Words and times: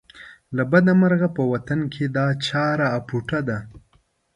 له 0.55 0.63
بده 0.71 0.93
مرغه 1.01 1.27
په 1.37 1.43
وطن 1.51 1.79
کې 1.93 2.05
دا 2.17 2.27
چاره 2.47 2.87
اپوټه 2.97 3.39
ده. 3.47 3.57